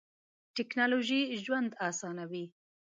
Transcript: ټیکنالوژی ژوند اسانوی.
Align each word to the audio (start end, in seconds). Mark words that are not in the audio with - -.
ټیکنالوژی 0.55 1.21
ژوند 1.43 1.71
اسانوی. 1.87 2.45